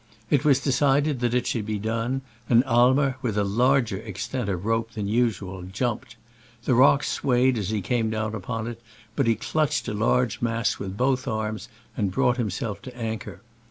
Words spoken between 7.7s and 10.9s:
came down upon it, but he clutched a large mass